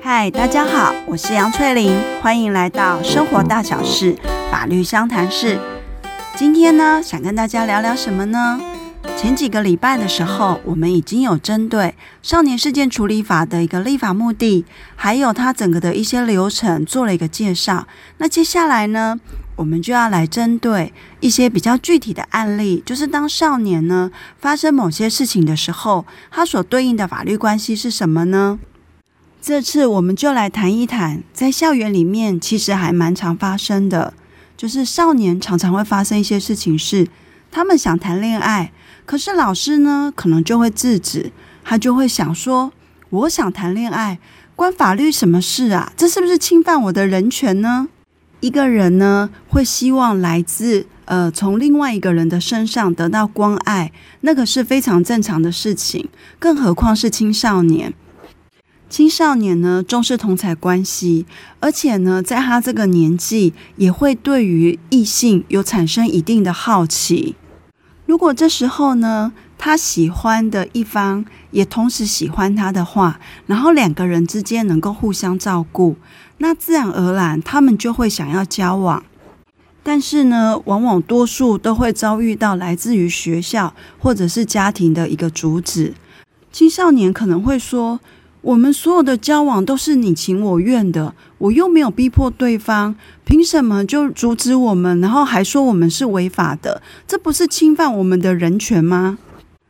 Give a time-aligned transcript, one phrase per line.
[0.00, 4.16] 嗨，大家好，我是杨翠玲，欢迎来到生活大小事
[4.48, 5.58] 法律商谈室。
[6.36, 8.60] 今天呢，想跟大家聊聊什么呢？
[9.16, 11.82] 前几个礼拜的时候，我们已经有针对
[12.22, 14.64] 《少年事件处理法》的一个立法目的，
[14.96, 17.86] 还有它整个的一些流程做了一个介绍。
[18.18, 19.18] 那接下来呢，
[19.56, 28.58] 我们就要来针对一些比较具体的案例，就是当少年呢发生某些事情的时候，他所对应的法律关系是什么呢？
[29.40, 34.12] 这次我们就来谈一谈，在校园里面其实还蛮常发生的，
[34.56, 37.08] 就是少年常常会发生一些事情是，
[37.50, 38.72] 他们想谈恋爱。
[39.06, 41.30] 可是老师呢，可能就会制止，
[41.62, 42.72] 他就会想说
[43.10, 44.18] ：“我想谈恋爱，
[44.56, 45.92] 关法律什么事啊？
[45.96, 47.88] 这是不是侵犯我的人权呢？”
[48.40, 56.08] 一个人呢，会希望来自呃从另外一个人的身上得到关爱，那个是非常正常的事情。
[56.38, 57.94] 更何况是青少年，
[58.90, 61.24] 青少年呢重视同侪关系，
[61.60, 67.36] 而且呢，在他这个年纪，也会对于异性有产生一定的好奇。
[68.14, 75.96] 如果这时候呢，他喜欢的一方也同时喜欢他的话，然后两个人之间能够互相照顾，
[76.38, 79.02] 那自然而然他们就会想要交往。
[79.82, 85.92] 但是呢，往往多数都会遭遇到来自于学校或者是家庭的一个阻止。
[86.52, 87.98] 青少年可能会说，
[88.44, 95.00] 我们所有的交往都是你情我愿的，我又没有逼迫对方，凭什么就阻止我们？
[95.00, 99.16] 然后还说我们是违法的，这不是侵犯我们的人权吗？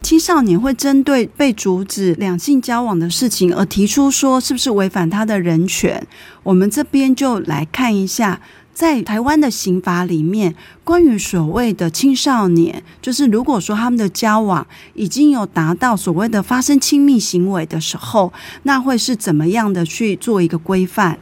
[0.02, 6.04] 青少年会针对被阻止两性交往的事情而提出说，是不是违反他的人权？
[6.42, 8.40] 我们这边就来看一下。
[8.74, 18.32] 在台湾的刑法里面，关于所谓的青少年，就是如果说他们的交往已经有达到所谓的发生亲密行为的时候，
[18.64, 21.20] 那会是怎么样的去做一个规范？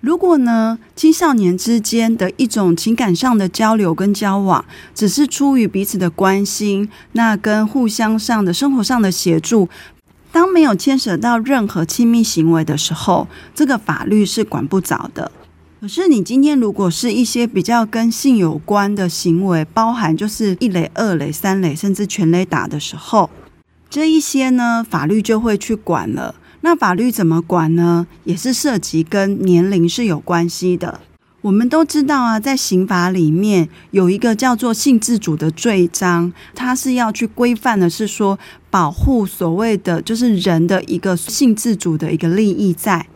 [0.00, 9.68] 如果呢，青少年之间的一种情感上的交流跟交往，只是出于彼此的关心，那跟互相上的生活上的协助，
[10.32, 15.30] 当没有牵扯到任何亲密行为的时候，这个法律是管不着的。
[15.80, 23.30] 可是，你今天如果是一些比较跟性有关的行为，包含就是一垒、二垒、三垒，甚至全垒打的时候，
[23.88, 26.34] 这一些呢，法律就会去管了。
[26.62, 28.08] 那法律怎么管呢？
[28.24, 31.00] 也是涉及跟年龄是有关系的。
[31.42, 38.36] 我们都知道啊，在刑法里面有一个叫做性自主的罪章，它是要去规范的，是说
[38.68, 43.06] 保护所谓的就是人的一个性自主的一个利益在。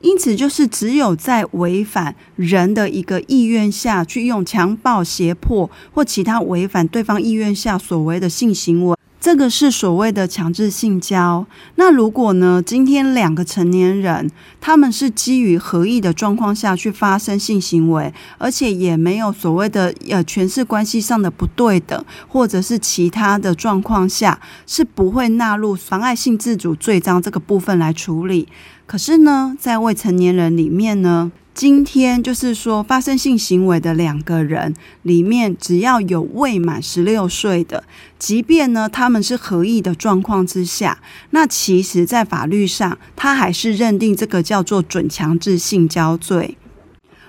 [0.00, 11.46] 因此，就是只有在违反人的一个意愿下去用强暴、胁迫或其他违反对方意愿下所为的性行为，这个是所谓的强制性交。
[11.74, 14.30] 那如果呢，今天两个成年人
[14.62, 28.48] 他们是基于合意的状况下去发生性行为，而且也没有所谓的呃权势关系上的不对等，或者是其他的状况下，是不会纳入妨碍性自主罪章这个部分来处理。
[28.86, 37.84] 可是呢，在未成年人里面呢，今天就是说发生性行为的两个人里面，只要有未满十六岁的，
[38.18, 40.98] 即便呢他们是合意的状况之下，
[41.30, 46.56] 那其实在法律上，他还是认定这个叫做准强制性交罪。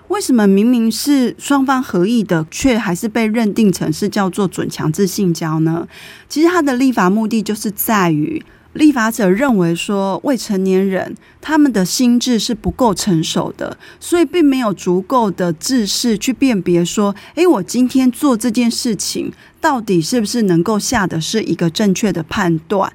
[0.07, 5.87] 为什么明明是双方合意的，却还是被认定成是叫做准强制性交呢？
[6.29, 8.41] 其实他的立法目的就是在于。
[8.73, 22.93] 立法者认为说，未成年人他们的心智是不够成熟的，所以并没有足够的知识去辨别说，诶，我今天做这件事情到底是不是能够下的是一个正确的判断。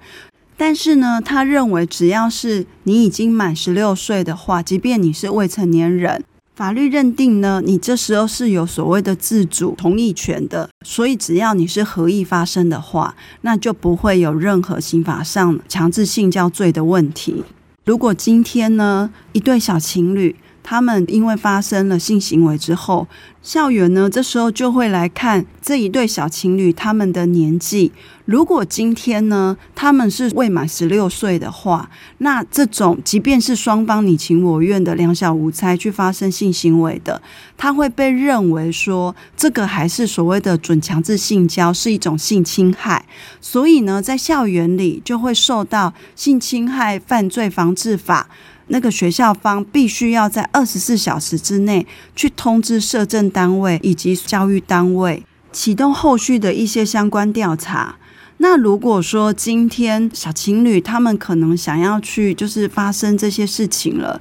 [0.56, 6.24] 但是呢，他认为只要是你已经满十六岁的话，即便你是未成年人。
[6.56, 17.44] 法律认定呢，你这时候是有所谓的自主同意权的，所以只要你是合意发生的话，那就不会有任何刑法上强制性交罪的问题。
[17.84, 20.34] 如果今天呢，一对小情侣，
[20.68, 23.06] 他们因为发生了性行为之后，
[23.40, 27.92] 校园呢，这时候就会来看这一对小情侣他们的年纪。
[28.24, 37.22] 如果今天呢，他们是未满十六岁的话，那这种即便是双方你情我愿的两小无猜去发生性行为的，
[37.56, 43.06] 他会被认为说这个还是所谓的准强制性交，是一种性侵害。
[43.40, 48.28] 所以呢，在校园里就会受到性侵害犯罪防治法。
[48.68, 55.22] 那个学校方必须要在二十四小时之内去通知社政单位以及教育单位，
[55.52, 57.96] 启动后续的一些相关调查。
[58.38, 64.20] 那如果说今天小情侣他们可能想要去，就是发生这些事情了，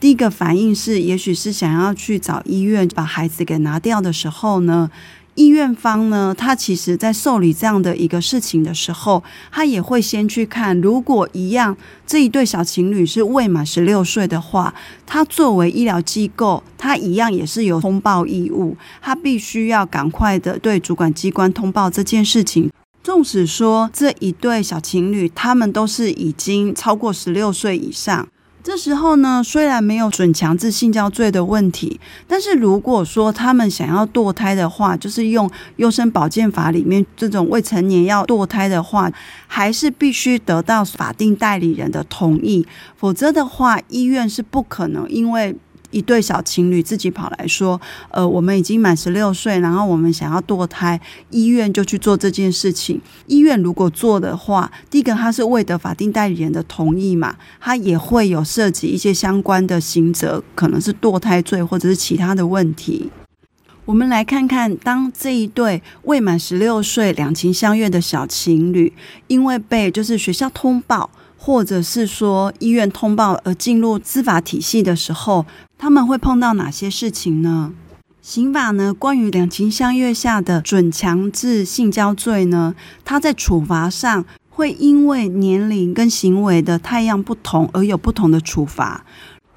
[0.00, 4.90] 第一个反应是，也许是想要去找医院把孩子给拿掉的时候呢，
[5.34, 11.74] 医院方呢，他其实在受理这样的一个事情的时候，他也会先去看，如果一样
[12.06, 14.74] 这一对小情侣是未满十六岁的话，
[15.06, 22.70] 他作为医疗机构，他一样也是有通报义务，他必须要赶快的对主管机关通报这件事情。
[23.02, 28.28] 纵使说这一对小情侣，他们都是已经超过十六岁以上，
[28.64, 31.98] 这时候呢，虽然没有准强制性交罪的问题，
[32.28, 39.10] 但是如果说他们想要堕胎的话，就是用优生保健法里面这种未成年要堕胎的话，
[39.46, 42.66] 还是必须得到法定代理人的同意，
[42.96, 45.56] 否则的话，医院是不可能因为。
[45.92, 47.80] 一对小情侣自己跑来说
[48.10, 51.00] ：“呃，我们已经满十六岁，然后我们想要堕胎，
[51.30, 53.00] 医院就去做这件事情。
[53.26, 63.10] 医院如果做的话，第一个他是未得法定代理人的同意嘛，他也会有涉及一些相关的刑责，可能是堕胎罪或者是其他的问题。
[63.84, 68.92] 我们来看看，当这一对未满十六岁两情相悦的小情侣，
[69.26, 71.10] 因为被就是学校通报。”
[71.44, 75.44] 或者是说医院通报而进入司法体系的时候，
[75.82, 77.72] 他们会碰到哪些事情呢？
[78.20, 89.04] 刑法呢，关于两情相悦下的准强制性交罪呢，它在处罚上会因为年龄跟行为的太样不同而有不同的处罚。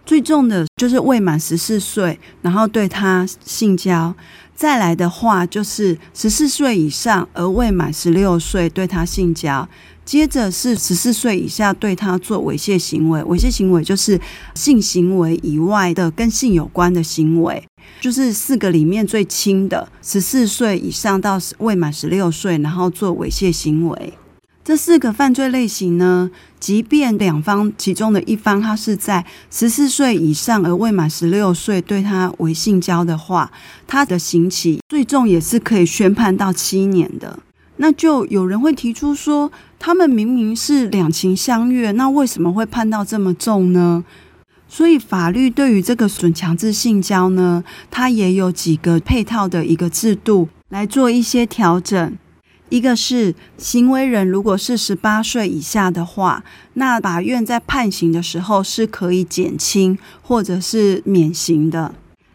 [0.06, 4.14] 最重的就是未满十四岁，然后对他性交；
[4.56, 9.68] 再来的话就是十四岁以上而未满十六岁对他性交。
[10.06, 14.22] 接着是十四岁以下对他做猥亵行为，猥亵行为就是
[14.54, 17.64] 性行为以外的跟性有关的行为，
[18.00, 24.14] 就是四个里面最轻的，十四岁以上到未满十六岁，然后做猥亵行为。
[24.66, 33.52] 这四个犯罪类型呢，即便两方其中的一方他是在十四岁以上而未满十六岁对他为性交的话，
[33.86, 37.38] 他的刑期最重也是可以宣判到七年的。
[37.78, 44.04] 那就有人会提出说，他们明明是两情相悦，那为什么会判到这么重呢？
[44.68, 52.18] 所以法律对于这个准强制性交呢，它也有几个配套的一个制度来做一些调整。
[52.70, 61.94] 一个是行为人如果是十八岁以下的话，那法院在判刑的时候是可以减轻或者是免刑的。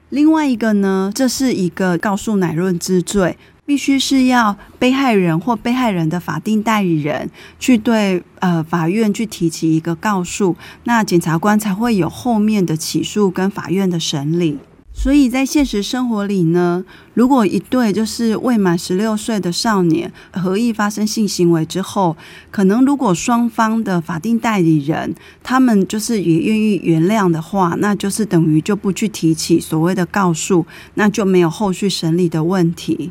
[0.08, 3.36] 另外一个呢，这是一个告诉乃论之罪。
[3.66, 7.30] 必须是要被害人或被害人的法定代理人
[7.60, 14.58] 去对呃法院去提起一个告诉，那检察官才会有后面的起诉跟法院的审理。
[15.02, 22.14] 所以在现实生活里呢，如果一对就是未满十六岁的少年合意发生性行为之后，
[22.50, 30.66] 可能如果双方的法定代理人他们就是也愿意原谅的话，那就是等于就不去提起所谓的告诉，
[30.96, 33.10] 那就没有后续审理的问题。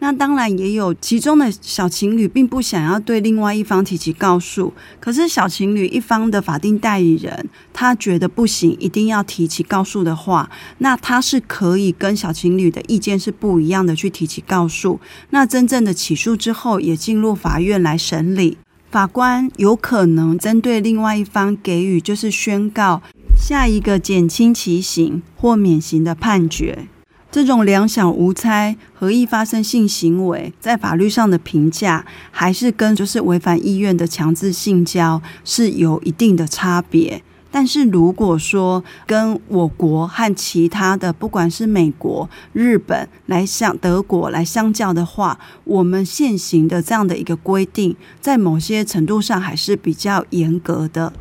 [0.00, 14.98] 那当然也有其中的小情侣并不想要对另外一方提起告诉，可是小情侣一方的法定代理人他觉得不行，一定要提起告诉的话，那他是可以跟小情侣的意见是不一样的去提起告诉。
[15.30, 18.56] 那真正的起诉之后也进入法院来审理，
[18.90, 23.02] 法官有可能针对另外一方给予就是宣告
[23.38, 26.88] 下一个减轻其刑或免刑的判决。
[27.32, 37.22] 这种两小无猜、合意发生性行为，在法律上的评价，还是跟就是违反意愿的强制性交是有一定的差别。
[37.52, 51.12] 但是如果说跟我国和其他的，不管是美国、日本来相德国来相较的话，我们现行的这样的一个规定，在某些程度上还是比较严格的。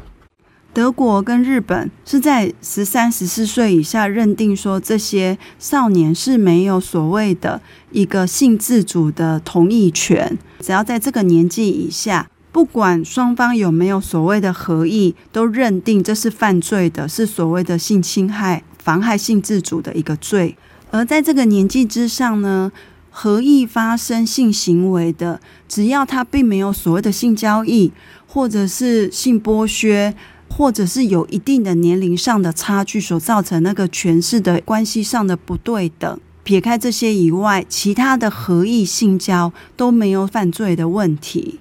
[0.71, 7.59] 德国跟日本是在十三、十四岁以下认定说，这些少年是没有所谓的
[7.91, 20.55] 一个性自主的同意权，只要在这个年纪以下，不管双方有没有所谓的合意，都认定这是犯罪的，是所谓的性侵害、妨害性自主的一个罪。
[20.91, 22.71] 而在这个年纪之上呢，
[23.09, 27.91] 合意发生性行为的，只要他并没有所谓的性交易
[28.27, 30.13] 或者是性剥削。
[30.50, 41.60] 或者是有一定的年龄上的差距所造成那个权势的关系上的不对等，撇开这些以外，其他的合意性交都没有犯罪的问题。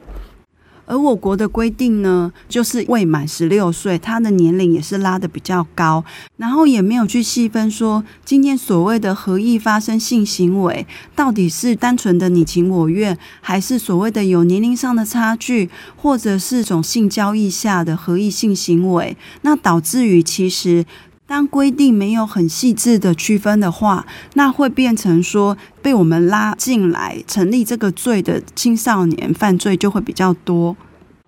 [0.89, 6.03] 而我国的规定呢，就是未满十六岁，他的年龄也是拉得比较高，
[6.39, 20.87] 然后也没有去细分说，今天所谓的合意发生性行为，到底是单纯的你情我愿，还是所谓的有年龄上的差距，或者是种性交易下的合意性行为，那导致于其实。
[21.29, 30.75] 当规定没有很细致的区分的话，那会变成说被我们拉进来成立这个罪的青少年犯罪就会比较多。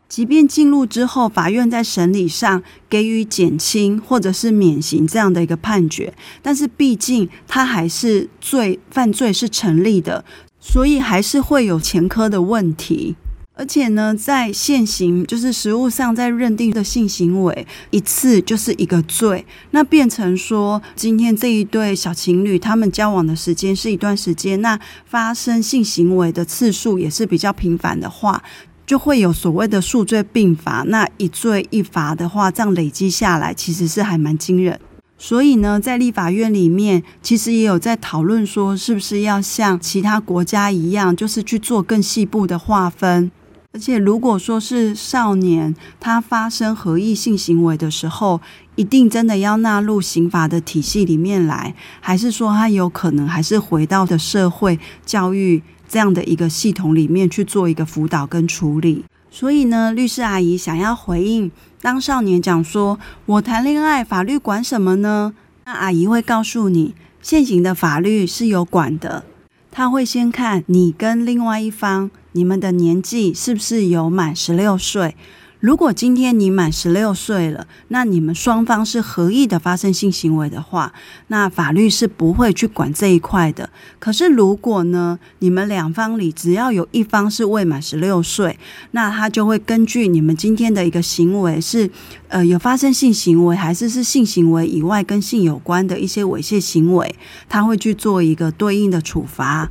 [0.08, 10.24] 即便进入之后，法院在审理上给予减轻或者是免刑这样的一个判决，但是毕竟他还是罪犯罪是成立的，
[10.58, 13.16] 所以还是会有前科的问题。
[13.60, 28.42] 而且呢，在现行就是实务上，在认定的性行为一次就是一个罪，那变成说，今天这一对小情侣他们交往的时间是一段时间，那发生性行为的次数也是比较频繁的话，
[28.86, 30.82] 就会有所谓的数罪并罚。
[30.86, 34.80] 那一罪一罚的话，这样累积下来，其实是还蛮惊人。
[35.18, 43.30] 所以呢，在立法院里面，其实也有在讨论说，是不是要像其他国家一样，就是去做更细部的划分。
[43.72, 48.40] 而且，如果说是少年他发生合意性行为的时候，
[48.74, 59.04] 一定真的要纳入刑法的体系里面来，还是说他有可能还是回到的社会教育这样的一个系统里面去做一个辅导跟处理？
[59.30, 65.32] 所以呢，律师阿姨想要回应，当少年讲说“我谈恋爱，法律管什么呢？”
[65.64, 69.24] 那阿姨会告诉你，现行的法律是有管的，
[69.70, 72.10] 他会先看你跟另外一方。
[72.32, 75.16] 你们的年纪是不是有满十六岁？
[75.60, 80.94] 如果今天你满十六岁了，那你们双方是合意的发生性行为的话，
[81.26, 83.68] 那法律是不会去管这一块的。
[83.98, 88.58] 可是如果呢，你们两方里只要有一方是未满十六岁，
[88.92, 91.90] 那他就会根据你们今天的一个行为是，
[92.28, 97.14] 呃，有发生性行为，还是是性行为以外跟性有关的一些猥亵行为，
[97.50, 99.70] 他会去做一个对应的处罚。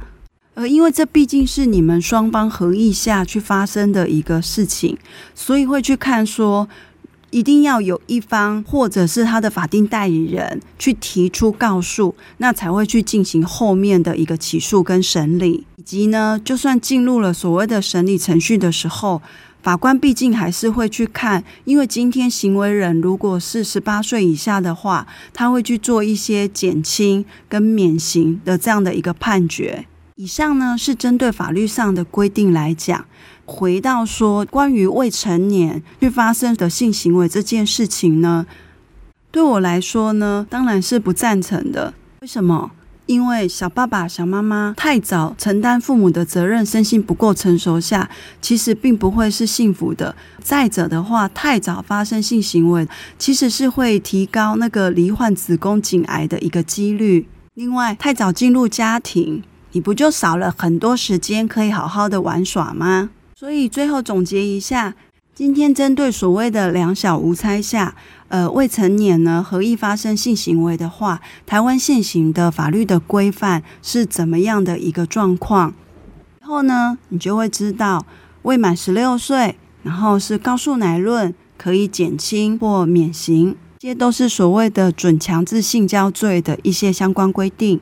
[0.60, 4.98] 呃，因为这毕竟是你们双方合意下去发生的一个事情，
[5.34, 6.68] 所以会去看说，
[7.30, 19.22] 一定要有一方或者是他的法定代理人去提出告诉，那才会去进行后面的一个起诉跟审理，以及呢，就算进入了所谓的审理程序的时候，
[19.64, 29.86] 法官毕竟还是会去看，因为今天行为人如果是十八岁以下的话，他会去做一些减轻跟免刑的这样的一个判决。
[30.20, 33.06] 以上呢是针对法律上的规定来讲，
[33.46, 38.46] 回到说关于未成年去发生的性行为这件事情呢，
[39.32, 41.94] 对我来说呢，当然是不赞成的。
[42.20, 42.72] 为什么？
[43.06, 48.10] 因为小爸爸、小妈妈太早承担父母的责任，身心不够成熟下，
[48.42, 50.14] 其实并不会是幸福的。
[50.44, 52.86] 再者的话，太早发生性行为，
[53.18, 57.26] 其实是会提高那个罹患子宫颈癌的一个几率。
[57.54, 59.42] 另外，太早进入家庭。
[59.72, 63.10] 你不就少了很多时间可以好好的玩耍吗？
[63.36, 64.96] 所以最后总结一下，
[65.34, 67.96] 今天针对所谓的两小无猜下，
[68.28, 75.74] 呃，未成年呢合意发生性行为的话，台湾现行的法律的规范是怎么样的一个状况？
[76.42, 78.06] 然后呢，你就会知道
[78.42, 87.80] 未满十六岁，然后是告诉乃论可以减轻或免刑，这些都是所谓的准强制性交罪的一些相关规定。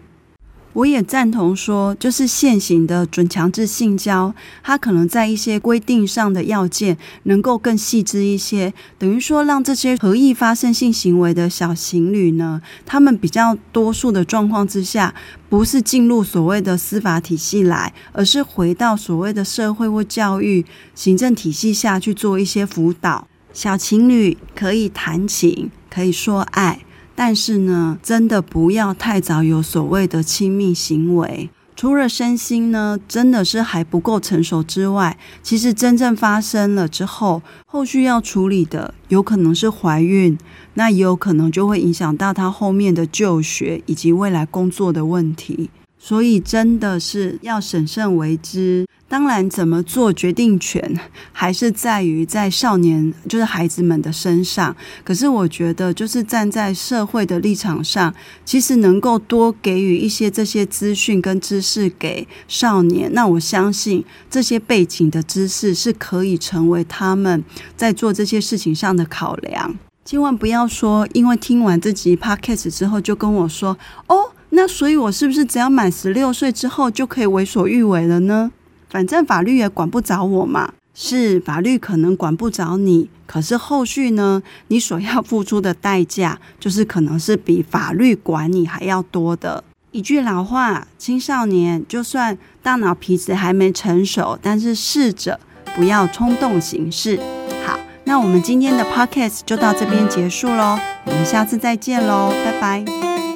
[0.78, 4.32] 我也赞同说，就是现行的准强制性交，
[4.62, 15.16] 它可能在一些规定上的要件能够更细致一些，等于说让这些合意发生性行为的小情侣呢，他们比较多数的状况之下，
[15.50, 23.28] 不是进入所谓的司法体系来，而是回到所谓的社会或教育行政体系下去做一些辅导。
[23.52, 26.82] 小情侣可以谈情，可以说爱。
[27.20, 31.50] 但是呢，真的不要太早有所谓的亲密行为。
[31.76, 40.38] 除了身心呢，真的是还不够成熟之外，其实真正发生了之后，后续要处理的有可能是怀孕，
[40.76, 45.72] 那也有可能就会影响到他后面的就学以及未来工作的问题。
[45.98, 48.86] 所以真的是要审慎为之。
[49.10, 51.00] 当然，怎么做决定权
[51.32, 54.76] 还是在于在少年，就是孩子们的身上。
[55.06, 63.10] 可是我觉得，就是站在社会的立场上，其实能够多给予一些这些资讯跟知识给少年。
[63.14, 67.42] 那我相信这些背景的知识是可以成为他们
[67.78, 69.78] 在做这些事情上的考量。
[70.04, 74.32] 千万不要说，因为听完这集 Podcast 之后就跟我说哦。
[74.50, 78.50] 那所以，我是不是只要满十六岁之后就可以为所欲为了呢？
[78.90, 80.74] 反正法律也管不着我嘛。
[81.00, 89.64] 是法律可能管不着你，可是后续呢，你所要付出的代价，就是可能是比法律管你还要多的。
[89.92, 95.40] 一句老话，青少年就算大脑皮质还没成熟，但是试着
[95.76, 97.20] 不要冲动行事。
[97.64, 103.27] 好，那我们今天的 podcast 就到这边结束喽，我们下次再见喽，拜拜。